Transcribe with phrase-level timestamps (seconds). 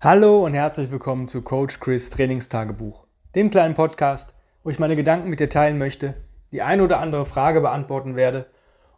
[0.00, 4.32] Hallo und herzlich willkommen zu Coach Chris Trainingstagebuch, dem kleinen Podcast,
[4.62, 6.14] wo ich meine Gedanken mit dir teilen möchte,
[6.52, 8.46] die eine oder andere Frage beantworten werde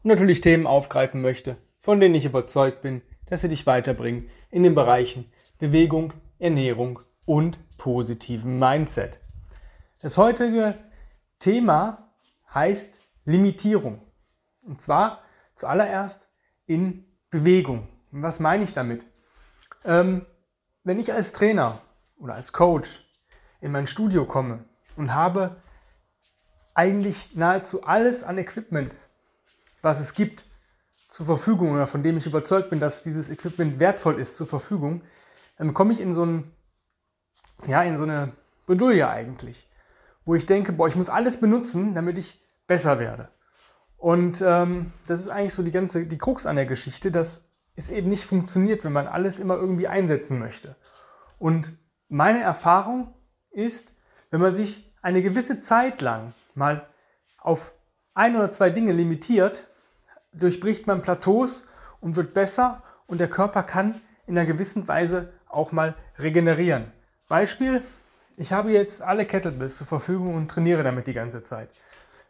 [0.02, 4.62] und natürlich Themen aufgreifen möchte, von denen ich überzeugt bin, dass sie dich weiterbringen in
[4.62, 5.24] den Bereichen
[5.58, 9.20] Bewegung, Ernährung und positiven Mindset.
[10.02, 10.74] Das heutige
[11.38, 12.10] Thema
[12.52, 14.02] heißt Limitierung.
[14.66, 15.22] Und zwar
[15.54, 16.28] zuallererst
[16.66, 17.88] in Bewegung.
[18.10, 19.06] Was meine ich damit?
[19.86, 20.26] Ähm,
[20.84, 21.80] wenn ich als Trainer
[22.18, 23.04] oder als Coach
[23.60, 24.64] in mein Studio komme
[24.96, 25.56] und habe
[26.74, 28.96] eigentlich nahezu alles an Equipment,
[29.82, 30.44] was es gibt,
[31.08, 35.02] zur Verfügung oder von dem ich überzeugt bin, dass dieses Equipment wertvoll ist, zur Verfügung,
[35.58, 36.52] dann komme ich in so, ein,
[37.66, 38.32] ja, in so eine
[38.66, 39.68] Bredouille eigentlich,
[40.24, 43.28] wo ich denke, boah, ich muss alles benutzen, damit ich besser werde.
[43.96, 47.90] Und ähm, das ist eigentlich so die ganze, die Krux an der Geschichte, dass es
[47.90, 50.76] eben nicht funktioniert, wenn man alles immer irgendwie einsetzen möchte.
[51.38, 51.72] Und
[52.08, 53.14] meine Erfahrung
[53.50, 53.94] ist,
[54.30, 56.86] wenn man sich eine gewisse Zeit lang mal
[57.38, 57.72] auf
[58.14, 59.66] ein oder zwei Dinge limitiert,
[60.32, 61.66] durchbricht man Plateaus
[62.00, 66.92] und wird besser und der Körper kann in einer gewissen Weise auch mal regenerieren.
[67.28, 67.82] Beispiel,
[68.36, 71.70] ich habe jetzt alle Kettlebells zur Verfügung und trainiere damit die ganze Zeit.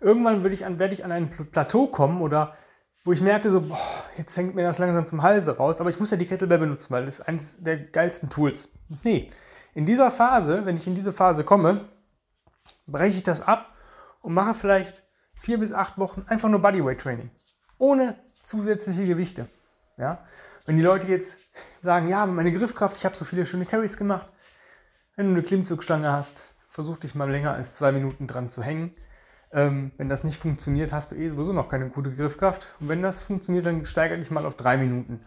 [0.00, 2.56] Irgendwann ich an, werde ich an ein Plateau kommen oder
[3.04, 5.98] wo ich merke, so, boah, jetzt hängt mir das langsam zum Halse raus, aber ich
[5.98, 8.68] muss ja die Kettlebell benutzen, weil das ist eines der geilsten Tools.
[9.04, 9.30] Nee,
[9.74, 11.88] in dieser Phase, wenn ich in diese Phase komme,
[12.86, 13.74] breche ich das ab
[14.20, 15.02] und mache vielleicht
[15.34, 17.30] vier bis acht Wochen einfach nur Bodyweight Training.
[17.78, 19.46] Ohne zusätzliche Gewichte.
[19.96, 20.26] Ja?
[20.66, 21.38] Wenn die Leute jetzt
[21.80, 24.28] sagen, ja, meine Griffkraft, ich habe so viele schöne Carries gemacht.
[25.16, 28.94] Wenn du eine Klimmzugstange hast, versuch dich mal länger als zwei Minuten dran zu hängen.
[29.52, 32.66] Ähm, wenn das nicht funktioniert, hast du eh sowieso noch keine gute Griffkraft.
[32.78, 35.20] Und wenn das funktioniert, dann steigere dich mal auf drei Minuten.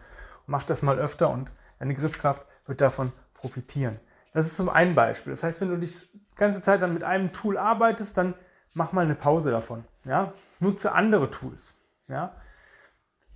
[0.46, 4.00] Mach das mal öfter und deine Griffkraft wird davon profitieren.
[4.32, 5.32] Das ist zum einen Beispiel.
[5.32, 8.34] Das heißt, wenn du dich die ganze Zeit dann mit einem Tool arbeitest, dann
[8.72, 9.84] mach mal eine Pause davon.
[10.04, 10.32] Ja?
[10.58, 11.74] Nutze andere Tools.
[12.08, 12.34] Ja?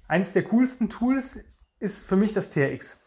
[0.09, 1.45] Eins der coolsten Tools
[1.79, 3.05] ist für mich das TRX.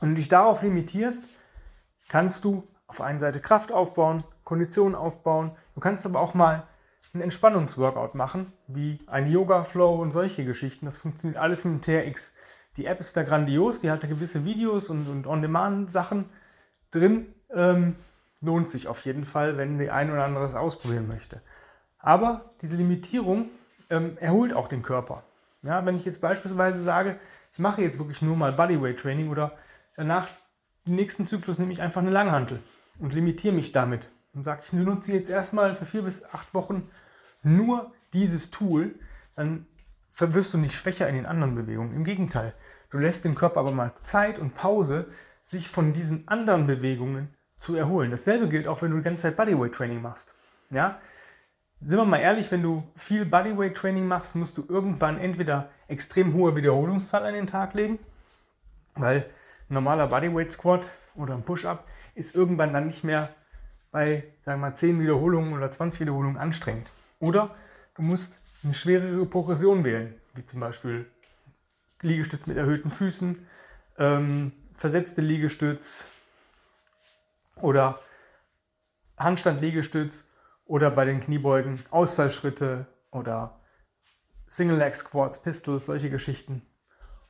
[0.00, 1.24] Wenn du dich darauf limitierst,
[2.08, 5.52] kannst du auf einer Seite Kraft aufbauen, Kondition aufbauen.
[5.74, 6.66] Du kannst aber auch mal
[7.12, 10.86] einen Entspannungsworkout machen, wie ein Yoga-Flow und solche Geschichten.
[10.86, 12.34] Das funktioniert alles mit dem TRX.
[12.76, 16.26] Die App ist da grandios, die hat da gewisse Videos und, und On-Demand-Sachen
[16.90, 17.34] drin.
[17.52, 17.96] Ähm,
[18.40, 21.42] lohnt sich auf jeden Fall, wenn der ein oder andere es ausprobieren möchte.
[21.98, 23.50] Aber diese Limitierung
[23.90, 25.24] ähm, erholt auch den Körper.
[25.62, 27.18] Ja, wenn ich jetzt beispielsweise sage,
[27.52, 29.52] ich mache jetzt wirklich nur mal Bodyweight Training oder
[29.96, 30.28] danach
[30.86, 32.60] den nächsten Zyklus nehme ich einfach eine Langhantel
[32.98, 36.88] und limitiere mich damit und sage, ich nutze jetzt erstmal für vier bis acht Wochen
[37.42, 38.94] nur dieses Tool,
[39.36, 39.66] dann
[40.18, 41.94] wirst du nicht schwächer in den anderen Bewegungen.
[41.94, 42.54] Im Gegenteil,
[42.90, 45.06] du lässt dem Körper aber mal Zeit und Pause,
[45.42, 48.10] sich von diesen anderen Bewegungen zu erholen.
[48.10, 50.34] Dasselbe gilt auch, wenn du die ganze Zeit Bodyweight Training machst.
[50.70, 51.00] Ja?
[51.80, 56.34] Sind wir mal ehrlich, wenn du viel Bodyweight Training machst, musst du irgendwann entweder extrem
[56.34, 57.98] hohe Wiederholungszahl an den Tag legen,
[58.94, 59.26] weil
[59.68, 63.30] ein normaler Bodyweight Squat oder ein Push-Up ist irgendwann dann nicht mehr
[63.90, 66.90] bei, sagen wir mal, 10 Wiederholungen oder 20 Wiederholungen anstrengend.
[67.18, 67.54] Oder
[67.94, 71.06] du musst eine schwerere Progression wählen, wie zum Beispiel
[72.02, 73.46] Liegestütz mit erhöhten Füßen,
[73.98, 76.06] ähm, versetzte Liegestütz
[77.56, 78.00] oder
[79.18, 80.28] Handstand-Liegestütz
[80.64, 83.60] oder bei den Kniebeugen Ausfallschritte oder
[84.46, 86.62] Single Leg Squats, Pistols, solche Geschichten.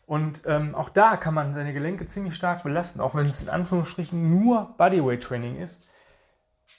[0.06, 3.49] Und ähm, auch da kann man seine Gelenke ziemlich stark belasten, auch wenn es in
[3.49, 5.88] Anführungsstrichen nur Bodyweight Training ist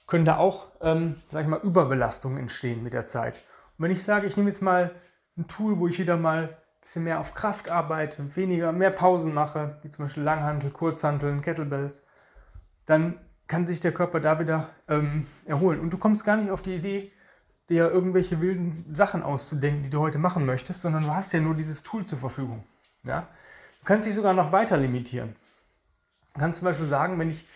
[0.08, 3.36] können da auch, ähm, sag ich mal, Überbelastungen entstehen mit der Zeit.
[3.78, 4.92] Und wenn ich sage, ich nehme jetzt mal
[5.38, 9.34] ein Tool, wo ich wieder mal ein bisschen mehr auf Kraft arbeite, weniger, mehr Pausen
[9.34, 12.06] mache, wie zum Beispiel Langhantel, Kurzhanteln, Kettlebells,
[12.86, 15.80] dann kann sich der Körper da wieder ähm, erholen.
[15.80, 17.12] Und du kommst gar nicht auf die Idee,
[17.70, 21.56] dir irgendwelche wilden Sachen auszudenken, die du heute machen möchtest, sondern du hast ja nur
[21.56, 22.64] dieses Tool zur Verfügung.
[23.04, 23.28] Ja?
[23.80, 25.36] Du kannst dich sogar noch weiter limitieren.
[26.34, 27.48] Du kannst zum Beispiel sagen, wenn ich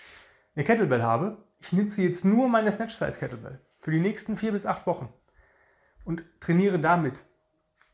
[0.56, 4.52] eine Kettlebell habe ich nutze jetzt nur meine Snatch Size Kettlebell für die nächsten vier
[4.52, 5.12] bis acht Wochen
[6.04, 7.24] und trainiere damit.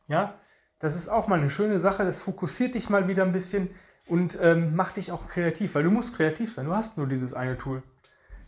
[0.08, 0.36] Ja,
[0.80, 2.04] das ist auch mal eine schöne Sache.
[2.04, 3.70] Das fokussiert dich mal wieder ein bisschen
[4.08, 6.66] und ähm, macht dich auch kreativ, weil du musst kreativ sein.
[6.66, 7.82] Du hast nur dieses eine Tool.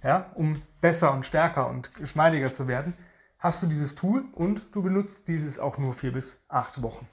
[0.03, 2.93] Ja, um besser und stärker und geschmeidiger zu werden,
[3.39, 7.07] hast du dieses Tool und du benutzt dieses auch nur vier bis acht Wochen.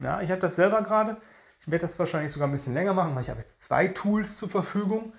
[0.00, 1.16] Ja, ich habe das selber gerade.
[1.58, 4.36] Ich werde das wahrscheinlich sogar ein bisschen länger machen, weil ich habe jetzt zwei Tools
[4.36, 5.14] zur Verfügung.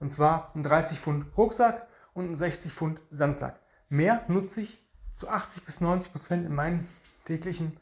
[0.00, 3.60] Und zwar einen 30 Pfund Rucksack und einen 60 Pfund Sandsack.
[3.88, 4.78] Mehr nutze ich
[5.14, 6.88] zu 80 bis 90 Prozent in meinen
[7.24, 7.78] täglichen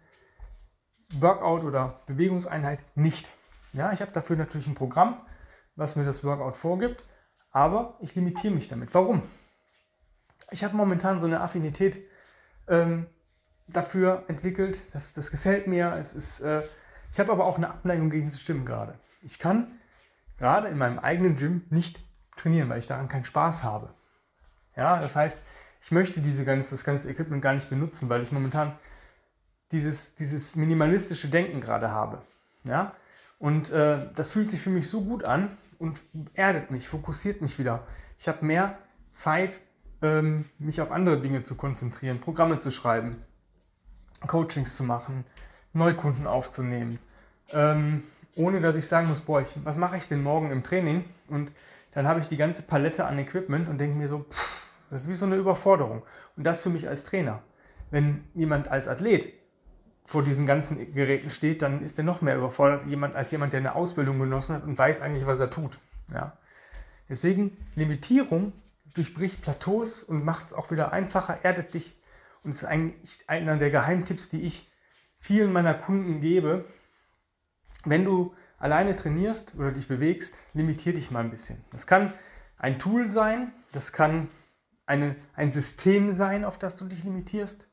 [1.15, 3.33] Workout oder Bewegungseinheit nicht.
[3.73, 5.21] Ja, ich habe dafür natürlich ein Programm,
[5.77, 7.05] was mir das Workout vorgibt,
[7.53, 8.95] aber ich limitiere mich damit.
[8.95, 9.23] Warum?
[10.51, 12.01] Ich habe momentan so eine Affinität
[12.69, 13.07] ähm,
[13.69, 15.95] dafür entwickelt, das, das gefällt mir.
[15.99, 16.63] Es ist, äh,
[17.13, 18.99] ich habe aber auch eine Abneigung gegen das Gym gerade.
[19.23, 19.79] Ich kann
[20.39, 22.01] gerade in meinem eigenen Gym nicht
[22.37, 23.95] trainieren, weil ich daran keinen Spaß habe.
[24.77, 25.43] Ja, das heißt,
[25.83, 28.73] ich möchte diese ganze, das ganze Equipment gar nicht benutzen, weil ich momentan
[29.73, 32.23] dieses, dieses minimalistische Denken gerade habe.
[32.65, 32.95] Ja?
[33.39, 35.99] Und äh, das fühlt sich für mich so gut an und
[36.35, 37.87] erdet mich, fokussiert mich wieder.
[38.19, 38.79] Ich habe mehr
[39.13, 39.61] Zeit,
[40.03, 43.23] ähm, mich auf andere Dinge zu konzentrieren, Programme zu schreiben,
[44.27, 45.25] Coachings zu machen,
[45.73, 46.99] Neukunden aufzunehmen.
[47.53, 48.03] Ähm,
[48.37, 51.05] ohne dass ich sagen muss, boah, ich, was mache ich denn morgen im Training?
[51.29, 51.51] Und
[51.93, 55.09] dann habe ich die ganze Palette an Equipment und denke mir so, pff, das ist
[55.09, 56.03] wie so eine Überforderung.
[56.37, 57.43] Und das für mich als Trainer.
[57.91, 59.33] Wenn jemand als Athlet
[60.05, 62.85] vor diesen ganzen Geräten steht, dann ist er noch mehr überfordert
[63.15, 65.79] als jemand, der eine Ausbildung genossen hat und weiß eigentlich, was er tut.
[66.13, 66.37] Ja.
[67.09, 68.53] Deswegen Limitierung
[68.95, 71.97] durchbricht Plateaus und macht es auch wieder einfacher, erdet dich.
[72.43, 74.71] Und ist eigentlich einer der Geheimtipps, die ich
[75.19, 76.65] vielen meiner Kunden gebe.
[77.85, 81.65] Wenn du alleine trainierst oder dich bewegst, limitier dich mal ein bisschen.
[81.73, 82.13] Das kann
[82.59, 84.29] ein Tool sein, das kann
[84.87, 87.69] eine, ein System sein, auf das du dich limitierst.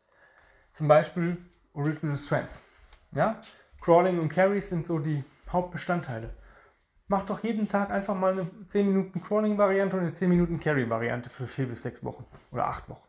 [0.71, 1.37] Zum Beispiel
[1.73, 2.67] Original Strengths.
[3.11, 3.39] Ja?
[3.81, 6.33] Crawling und Carries sind so die Hauptbestandteile.
[7.07, 11.29] Mach doch jeden Tag einfach mal eine 10 Minuten Crawling-Variante und eine 10 Minuten Carry-Variante
[11.29, 13.07] für 4 bis 6 Wochen oder 8 Wochen.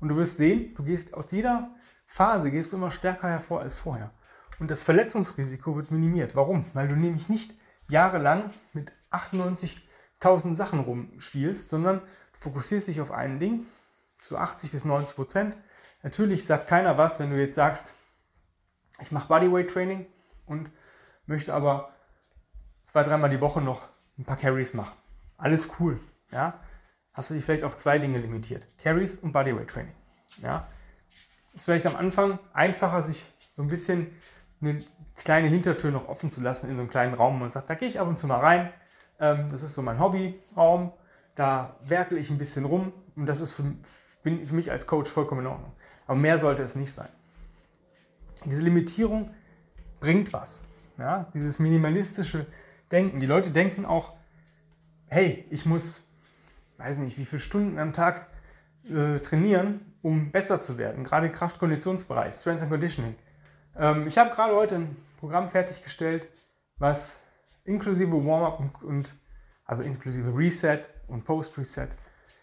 [0.00, 1.74] Und du wirst sehen, du gehst aus jeder
[2.06, 4.10] Phase gehst du immer stärker hervor als vorher.
[4.58, 6.36] Und das Verletzungsrisiko wird minimiert.
[6.36, 6.64] Warum?
[6.74, 7.54] Weil du nämlich nicht
[7.88, 13.66] jahrelang mit 98.000 Sachen rumspielst, sondern du fokussierst dich auf ein Ding
[14.18, 15.56] zu 80 bis 90 Prozent.
[16.02, 17.94] Natürlich sagt keiner was, wenn du jetzt sagst,
[19.00, 20.06] ich mache Bodyweight Training
[20.46, 20.70] und
[21.26, 21.92] möchte aber
[22.84, 23.82] zwei, dreimal die Woche noch
[24.18, 24.96] ein paar Carries machen.
[25.36, 25.98] Alles cool.
[26.30, 26.60] Ja?
[27.12, 28.66] Hast du dich vielleicht auf zwei Dinge limitiert.
[28.78, 29.94] Carries und Bodyweight Training.
[30.42, 30.68] Ja?
[31.52, 34.10] Ist vielleicht am Anfang einfacher, sich so ein bisschen
[34.64, 34.82] eine
[35.14, 37.38] kleine Hintertür noch offen zu lassen in so einem kleinen Raum.
[37.38, 38.70] Man sagt, da gehe ich ab und zu mal rein.
[39.20, 40.92] Ähm, das ist so mein Hobbyraum.
[41.34, 43.64] Da werkel ich ein bisschen rum und das ist für,
[44.22, 45.72] für mich als Coach vollkommen in Ordnung.
[46.06, 47.08] Aber mehr sollte es nicht sein.
[48.44, 49.30] Diese Limitierung
[50.00, 50.62] bringt was.
[50.98, 51.26] Ja?
[51.34, 52.46] Dieses minimalistische
[52.90, 53.20] Denken.
[53.20, 54.12] Die Leute denken auch,
[55.06, 56.06] hey, ich muss,
[56.78, 58.28] weiß nicht, wie viele Stunden am Tag
[58.88, 61.04] äh, trainieren, um besser zu werden.
[61.04, 63.14] Gerade Kraft-Konditionsbereich, Strength and Conditioning.
[63.76, 66.28] Ähm, ich habe gerade heute ein Programm fertiggestellt,
[66.78, 67.22] was
[67.64, 69.14] inklusive Warm-up und, und,
[69.64, 71.88] also inklusive Reset und Post-Reset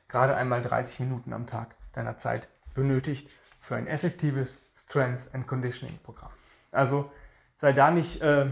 [0.07, 3.29] gerade einmal 30 Minuten am Tag deiner Zeit benötigt
[3.59, 6.31] für ein effektives Strength and Conditioning Programm.
[6.71, 7.11] Also
[7.55, 8.47] sei da nicht äh,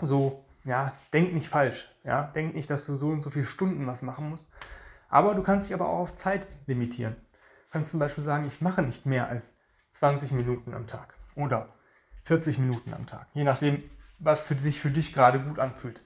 [0.00, 3.86] so, ja, denk nicht falsch, ja, denk nicht, dass du so und so viele Stunden
[3.86, 4.50] was machen musst.
[5.08, 7.14] Aber du kannst dich aber auch auf Zeit limitieren.
[7.14, 9.54] Du kannst zum Beispiel sagen, ich mache nicht mehr als
[9.92, 11.74] 20 Minuten am Tag oder
[12.24, 13.82] 40 Minuten am Tag, je nachdem,
[14.18, 16.00] was für sich für dich gerade gut anfühlt.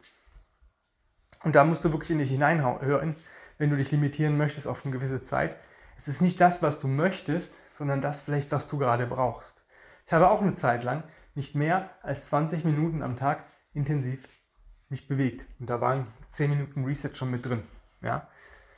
[1.45, 3.17] Und da musst du wirklich in dich hineinhören,
[3.59, 5.57] wenn du dich limitieren möchtest auf eine gewisse Zeit.
[5.97, 9.65] Es ist nicht das, was du möchtest, sondern das vielleicht, was du gerade brauchst.
[10.07, 11.03] Ich habe auch eine Zeit lang
[11.35, 13.45] nicht mehr als 20 Minuten am Tag
[13.75, 14.29] intensiv
[14.89, 15.47] mich bewegt.
[15.59, 17.63] Und da waren 10 Minuten Reset schon mit drin.
[18.01, 18.29] Ja?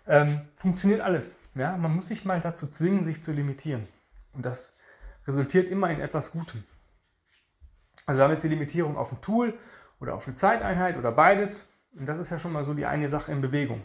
[0.07, 1.39] Ähm, funktioniert alles.
[1.55, 1.77] Ja?
[1.77, 3.87] Man muss sich mal dazu zwingen, sich zu limitieren.
[4.33, 4.79] Und das
[5.29, 6.65] resultiert immer in etwas Gutem.
[8.07, 9.57] Also wir haben jetzt die Limitierung auf ein Tool
[10.01, 11.69] oder auf eine Zeiteinheit oder beides.
[11.95, 13.85] Und das ist ja schon mal so die eine Sache in Bewegung.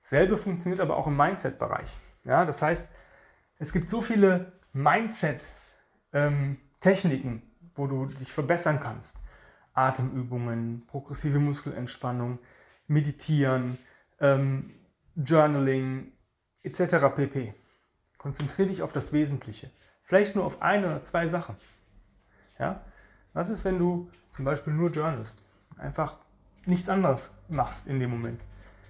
[0.00, 1.96] Dasselbe funktioniert aber auch im Mindset-Bereich.
[2.24, 2.88] Ja, das heißt,
[3.58, 7.42] es gibt so viele Mindset-Techniken, ähm,
[7.74, 9.20] wo du dich verbessern kannst.
[9.72, 12.38] Atemübungen, progressive Muskelentspannung,
[12.86, 13.78] Meditieren,
[14.20, 14.74] ähm,
[15.16, 16.12] Journaling
[16.62, 17.14] etc.
[17.14, 17.54] pp.
[18.18, 19.70] Konzentriere dich auf das Wesentliche.
[20.04, 21.56] Vielleicht nur auf eine oder zwei Sachen.
[22.58, 22.82] Ja?
[23.32, 25.42] Was ist, wenn du zum Beispiel nur journalst?
[25.78, 26.16] Einfach
[26.66, 28.40] nichts anderes machst in dem Moment.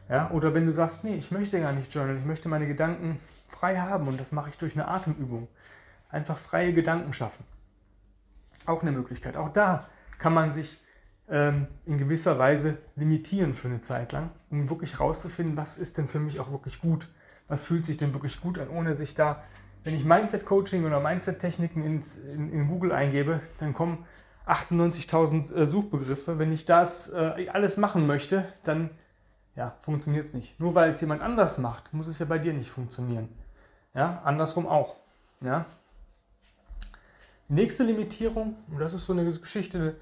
[0.08, 0.30] Ja?
[0.30, 3.18] Oder wenn du sagst, nee, ich möchte gar nicht journalen, ich möchte meine Gedanken
[3.48, 5.48] frei haben und das mache ich durch eine Atemübung.
[6.10, 7.44] Einfach freie Gedanken schaffen.
[8.66, 9.36] Auch eine Möglichkeit.
[9.36, 9.86] Auch da
[10.18, 10.76] kann man sich
[11.28, 16.08] ähm, in gewisser Weise limitieren für eine Zeit lang, um wirklich herauszufinden, was ist denn
[16.08, 17.08] für mich auch wirklich gut.
[17.46, 19.42] Was fühlt sich denn wirklich gut an, ohne sich da
[19.84, 22.02] wenn ich Mindset-Coaching oder Mindset-Techniken in,
[22.52, 24.04] in, Google eingebe, dann kommen
[24.46, 26.38] 98.000 äh, Suchbegriffe.
[26.38, 28.90] Wenn ich das äh, alles machen möchte, dann
[29.56, 30.58] ja, funktioniert es nicht.
[30.58, 33.28] Nur weil es jemand anders macht, muss es ja bei dir nicht funktionieren.
[33.94, 34.96] Ja, andersrum auch.
[35.40, 35.66] Ja.
[37.48, 39.96] nächste Limitierung, und das ist so eine Geschichte,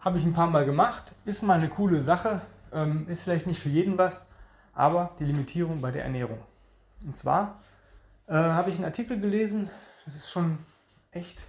[0.00, 2.40] habe ich ein paar Mal gemacht, ist mal eine coole Sache,
[2.72, 4.26] ähm, ist vielleicht nicht für jeden was,
[4.74, 6.38] aber die Limitierung bei der Ernährung.
[7.04, 7.60] Und zwar
[8.30, 9.68] äh, habe ich einen Artikel gelesen,
[10.04, 10.58] das ist schon
[11.10, 11.44] echt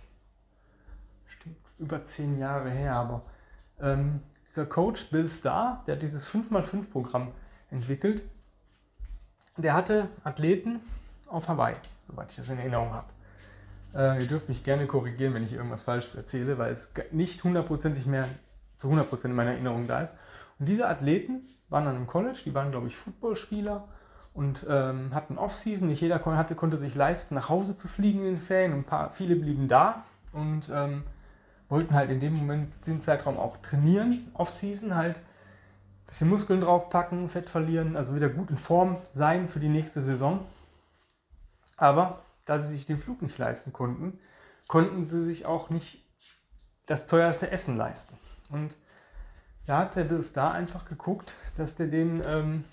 [1.78, 3.22] über zehn Jahre her, aber
[3.80, 7.32] ähm, dieser Coach Bill Starr, der hat dieses 5x5-Programm
[7.70, 8.24] entwickelt,
[9.58, 10.80] der hatte Athleten
[11.28, 11.76] auf Hawaii,
[12.08, 13.08] soweit ich das in Erinnerung habe.
[13.94, 18.06] Äh, ihr dürft mich gerne korrigieren, wenn ich irgendwas Falsches erzähle, weil es nicht hundertprozentig
[18.06, 18.28] mehr
[18.78, 20.16] zu 100% in meiner Erinnerung da ist.
[20.60, 23.88] Und diese Athleten waren dann im College, die waren, glaube ich, Footballspieler
[24.34, 25.88] und ähm, hatten Off-Season.
[25.88, 28.74] Nicht jeder hatte, konnte sich leisten, nach Hause zu fliegen in den Ferien.
[28.74, 31.04] Ein paar, viele blieben da und ähm,
[31.70, 35.18] wollten halt in dem Moment, den Zeitraum auch trainieren, Off-Season halt.
[35.18, 40.02] Ein bisschen Muskeln draufpacken, Fett verlieren, also wieder gut in Form sein für die nächste
[40.02, 40.46] Saison.
[41.78, 44.20] Aber da sie sich den Flug nicht leisten konnten,
[44.68, 46.04] konnten sie sich auch nicht
[46.86, 48.18] das teuerste Essen leisten.
[48.50, 48.76] Und
[49.66, 52.66] da hat der Bill da einfach geguckt, dass der den ähm,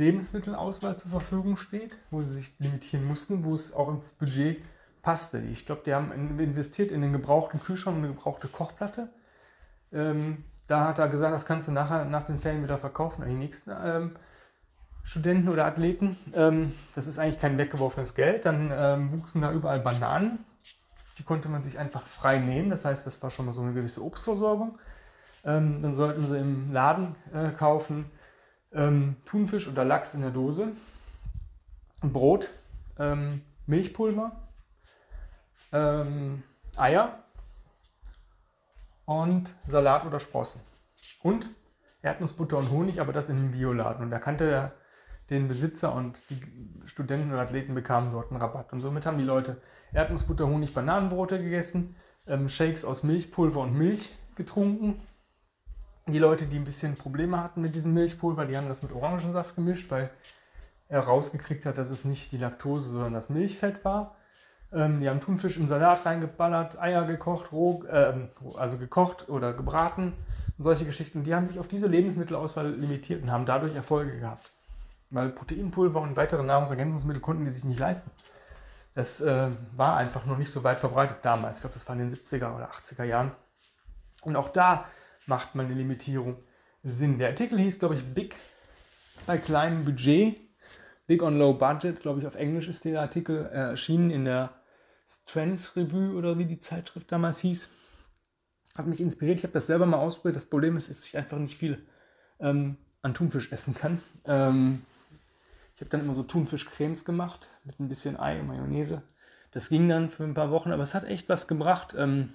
[0.00, 4.62] Lebensmittelauswahl zur Verfügung steht, wo sie sich limitieren mussten, wo es auch ins Budget
[5.02, 5.38] passte.
[5.38, 9.08] Ich glaube, die haben investiert in den gebrauchten Kühlschrank und eine gebrauchte Kochplatte.
[9.92, 13.28] Ähm, da hat er gesagt, das kannst du nachher nach den Ferien wieder verkaufen an
[13.28, 14.16] die nächsten ähm,
[15.02, 16.16] Studenten oder Athleten.
[16.34, 18.44] Ähm, das ist eigentlich kein weggeworfenes Geld.
[18.44, 20.44] Dann ähm, wuchsen da überall Bananen.
[21.18, 22.70] Die konnte man sich einfach frei nehmen.
[22.70, 24.78] Das heißt, das war schon mal so eine gewisse Obstversorgung.
[25.44, 28.06] Ähm, dann sollten sie im Laden äh, kaufen
[28.72, 30.72] ähm, Thunfisch oder Lachs in der Dose,
[32.02, 32.50] Brot,
[32.98, 34.32] ähm, Milchpulver,
[35.72, 36.42] ähm,
[36.76, 37.24] Eier
[39.04, 40.60] und Salat oder Sprossen.
[41.22, 41.50] Und
[42.02, 44.04] Erdnussbutter und Honig, aber das in einem Bioladen.
[44.04, 44.72] Und da kannte er
[45.28, 46.40] den Besitzer und die
[46.86, 48.72] Studenten und Athleten bekamen dort einen Rabatt.
[48.72, 49.60] Und somit haben die Leute
[49.92, 51.96] Erdnussbutter, Honig, Bananenbrote gegessen,
[52.26, 55.00] ähm, Shakes aus Milchpulver und Milch getrunken.
[56.12, 59.54] Die Leute, die ein bisschen Probleme hatten mit diesem Milchpulver, die haben das mit Orangensaft
[59.56, 60.10] gemischt, weil
[60.88, 64.16] er rausgekriegt hat, dass es nicht die Laktose, sondern das Milchfett war.
[64.72, 68.14] Ähm, die haben Thunfisch im Salat reingeballert, Eier gekocht, roh, äh,
[68.56, 70.12] also gekocht oder gebraten
[70.58, 71.24] und solche Geschichten.
[71.24, 74.52] Die haben sich auf diese Lebensmittelauswahl limitiert und haben dadurch Erfolge gehabt.
[75.10, 78.10] Weil Proteinpulver und weitere Nahrungsergänzungsmittel konnten die sich nicht leisten.
[78.94, 81.58] Das äh, war einfach noch nicht so weit verbreitet damals.
[81.58, 83.32] Ich glaube, das war in den 70er oder 80er Jahren.
[84.22, 84.84] Und auch da
[85.26, 86.42] macht mal eine Limitierung
[86.82, 87.18] Sinn.
[87.18, 88.36] Der Artikel hieß, glaube ich, Big
[89.26, 90.40] bei kleinem Budget.
[91.06, 94.54] Big on Low Budget, glaube ich, auf Englisch ist der Artikel erschienen in der
[95.06, 97.70] Strengths Review oder wie die Zeitschrift damals hieß.
[98.76, 99.38] Hat mich inspiriert.
[99.38, 100.36] Ich habe das selber mal ausprobiert.
[100.36, 101.84] Das Problem ist, dass ich einfach nicht viel
[102.38, 104.00] ähm, an Thunfisch essen kann.
[104.24, 104.82] Ähm,
[105.74, 109.02] ich habe dann immer so Thunfischcremes gemacht mit ein bisschen Ei und Mayonnaise.
[109.50, 112.32] Das ging dann für ein paar Wochen, aber es hat echt was gebracht, ähm,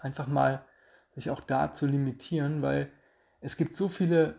[0.00, 0.64] einfach mal
[1.14, 2.90] sich auch da zu limitieren, weil
[3.40, 4.34] es gibt so viele,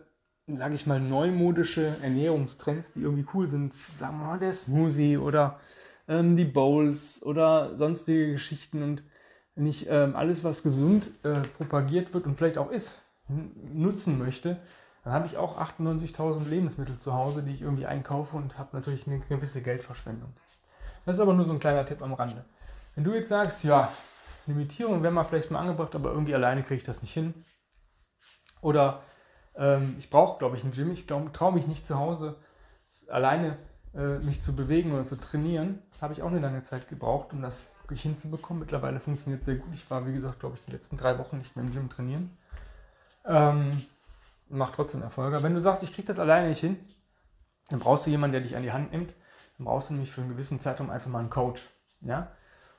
[0.46, 3.74] sage ich mal, neumodische Ernährungstrends, die irgendwie cool sind.
[3.98, 5.58] Sagen wir mal der Smoothie oder
[6.08, 9.02] ähm, die Bowls oder sonstige Geschichten und
[9.56, 13.02] nicht ähm, alles, was gesund äh, propagiert wird und vielleicht auch ist,
[13.72, 14.58] nutzen möchte,
[15.04, 19.06] dann habe ich auch 98.000 Lebensmittel zu Hause, die ich irgendwie einkaufe und habe natürlich
[19.06, 20.32] eine gewisse Geldverschwendung.
[21.04, 22.44] Das ist aber nur so ein kleiner Tipp am Rande.
[22.94, 23.90] Wenn du jetzt sagst, ja,
[24.46, 27.34] Limitierung wäre mal vielleicht mal angebracht, aber irgendwie alleine kriege ich das nicht hin.
[28.60, 29.02] Oder
[29.56, 30.90] ähm, ich brauche, glaube ich, ein Gym.
[30.90, 32.36] Ich traue mich nicht zu Hause
[33.08, 33.58] alleine
[33.94, 37.42] äh, mich zu bewegen oder zu trainieren, habe ich auch eine lange Zeit gebraucht, um
[37.42, 38.60] das wirklich hinzubekommen.
[38.60, 39.72] Mittlerweile funktioniert es sehr gut.
[39.74, 42.36] Ich war, wie gesagt, glaube ich, die letzten drei Wochen nicht mehr im Gym trainieren.
[43.26, 43.84] Ähm,
[44.48, 45.42] macht trotzdem Erfolge.
[45.42, 46.76] Wenn du sagst, ich kriege das alleine nicht hin,
[47.68, 49.12] dann brauchst du jemanden, der dich an die Hand nimmt.
[49.58, 51.68] Dann brauchst du nämlich für einen gewissen Zeitraum einfach mal einen Coach.
[52.00, 52.32] Ja?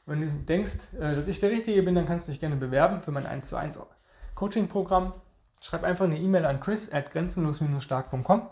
[0.06, 3.02] Wenn du denkst, äh, dass ich der Richtige bin, dann kannst du dich gerne bewerben
[3.02, 3.80] für mein 1 zu 1
[4.36, 5.14] Coaching-Programm.
[5.62, 8.50] Schreib einfach eine E-Mail an chris at grenzenlos-stark.com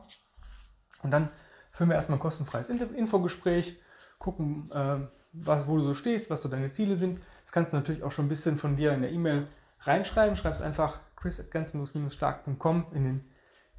[1.03, 1.29] und dann
[1.71, 3.77] führen wir erstmal ein kostenfreies Infogespräch,
[4.17, 4.99] gucken, äh,
[5.33, 7.19] was, wo du so stehst, was so deine Ziele sind.
[7.41, 9.47] Das kannst du natürlich auch schon ein bisschen von dir in der E-Mail
[9.81, 10.35] reinschreiben.
[10.35, 13.31] Schreibst einfach chris at grenzenlos-stark.com in den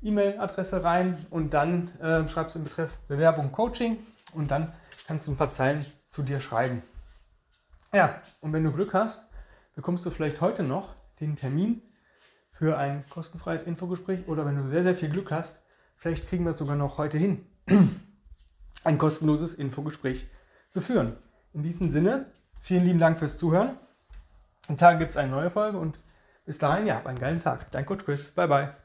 [0.03, 3.99] E-Mail-Adresse rein und dann äh, schreibst du im Betreff Bewerbung Coaching
[4.35, 4.73] und dann
[5.07, 6.83] kannst du ein paar Zeilen zu dir schreiben.
[7.95, 9.31] Ja, und wenn du Glück hast,
[9.77, 11.81] bekommst du vielleicht heute noch den Termin
[12.51, 15.65] für ein kostenfreies Infogespräch oder wenn du sehr, sehr viel Glück hast,
[15.97, 17.47] vielleicht kriegen wir es sogar noch heute hin,
[18.85, 20.27] ein kostenloses Infogespräch
[20.71, 21.17] zu führen.
[21.53, 22.27] In diesem Sinne,
[22.63, 23.79] vielen lieben Dank fürs Zuhören.
[24.67, 26.01] Am Tag gibt es eine neue Folge und
[26.47, 27.71] bis dahin, ja, einen geilen Tag.
[27.71, 28.33] Dein Coach Chris.
[28.33, 28.84] Bye, bye.